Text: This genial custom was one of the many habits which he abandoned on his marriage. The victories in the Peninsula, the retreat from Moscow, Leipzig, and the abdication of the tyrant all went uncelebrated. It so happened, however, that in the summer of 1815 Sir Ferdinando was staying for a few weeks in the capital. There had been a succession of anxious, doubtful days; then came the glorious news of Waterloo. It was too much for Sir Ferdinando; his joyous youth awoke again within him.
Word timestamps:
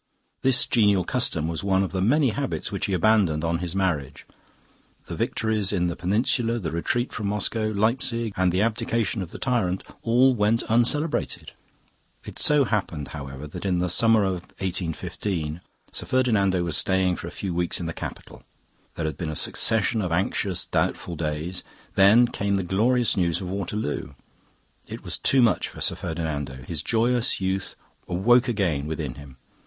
This 0.41 0.65
genial 0.65 1.03
custom 1.03 1.47
was 1.47 1.63
one 1.63 1.83
of 1.83 1.91
the 1.91 2.01
many 2.01 2.29
habits 2.31 2.71
which 2.71 2.87
he 2.87 2.93
abandoned 2.93 3.43
on 3.43 3.59
his 3.59 3.75
marriage. 3.75 4.25
The 5.05 5.15
victories 5.15 5.71
in 5.71 5.89
the 5.89 5.95
Peninsula, 5.95 6.57
the 6.57 6.71
retreat 6.71 7.13
from 7.13 7.27
Moscow, 7.27 7.67
Leipzig, 7.67 8.33
and 8.35 8.51
the 8.51 8.63
abdication 8.63 9.21
of 9.21 9.29
the 9.29 9.37
tyrant 9.37 9.83
all 10.01 10.33
went 10.33 10.63
uncelebrated. 10.67 11.51
It 12.25 12.39
so 12.39 12.63
happened, 12.65 13.09
however, 13.09 13.45
that 13.45 13.63
in 13.63 13.77
the 13.77 13.91
summer 13.91 14.23
of 14.23 14.41
1815 14.57 15.61
Sir 15.91 16.05
Ferdinando 16.07 16.63
was 16.63 16.75
staying 16.75 17.15
for 17.17 17.27
a 17.27 17.37
few 17.39 17.53
weeks 17.53 17.79
in 17.79 17.85
the 17.85 17.93
capital. 17.93 18.41
There 18.95 19.05
had 19.05 19.17
been 19.17 19.29
a 19.29 19.35
succession 19.35 20.01
of 20.01 20.11
anxious, 20.11 20.65
doubtful 20.65 21.15
days; 21.15 21.63
then 21.93 22.25
came 22.27 22.55
the 22.55 22.63
glorious 22.63 23.15
news 23.15 23.39
of 23.39 23.49
Waterloo. 23.49 24.15
It 24.87 25.03
was 25.03 25.19
too 25.19 25.43
much 25.43 25.67
for 25.67 25.79
Sir 25.79 25.93
Ferdinando; 25.93 26.63
his 26.65 26.81
joyous 26.81 27.39
youth 27.39 27.75
awoke 28.07 28.47
again 28.47 28.87
within 28.87 29.13
him. 29.13 29.37